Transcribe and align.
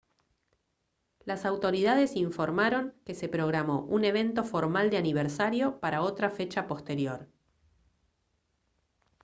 las 1.25 1.45
autoridades 1.45 2.15
informaron 2.15 2.95
que 3.05 3.13
se 3.13 3.29
programó 3.29 3.81
un 3.83 4.03
evento 4.03 4.43
formal 4.43 4.89
de 4.89 4.97
aniversario 4.97 5.79
para 5.79 6.01
otra 6.01 6.31
fecha 6.31 6.65
posterior 6.67 7.29